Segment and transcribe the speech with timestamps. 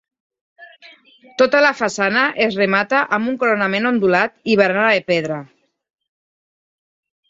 [1.41, 5.43] Tota la façana es remata amb un coronament ondulat i barana de pedra.